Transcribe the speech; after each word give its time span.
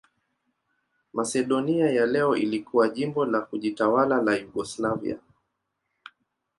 Masedonia 1.13 1.89
ya 1.91 2.05
leo 2.05 2.35
ilikuwa 2.35 2.89
jimbo 2.89 3.25
la 3.25 3.41
kujitawala 3.41 4.21
la 4.21 4.35
Yugoslavia. 4.35 5.19